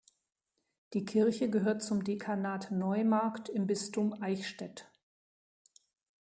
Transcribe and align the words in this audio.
Die 0.93 1.05
Kirche 1.05 1.47
gehört 1.51 1.83
zum 1.83 2.03
Dekanat 2.03 2.71
Neumarkt 2.71 3.49
im 3.49 3.67
Bistum 3.67 4.19
Eichstätt. 4.19 4.89